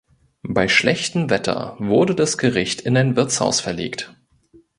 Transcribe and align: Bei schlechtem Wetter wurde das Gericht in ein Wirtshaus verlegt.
Bei 0.41 0.67
schlechtem 0.67 1.29
Wetter 1.29 1.75
wurde 1.77 2.15
das 2.15 2.39
Gericht 2.39 2.81
in 2.81 2.97
ein 2.97 3.15
Wirtshaus 3.15 3.59
verlegt. 3.59 4.15